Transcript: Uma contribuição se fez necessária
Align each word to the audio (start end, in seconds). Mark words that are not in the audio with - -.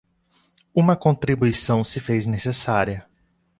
Uma 0.73 0.95
contribuição 0.97 1.83
se 1.83 1.99
fez 1.99 2.25
necessária 2.25 3.05